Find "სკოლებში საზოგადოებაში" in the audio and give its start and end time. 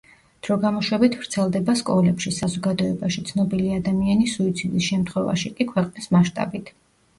1.81-3.23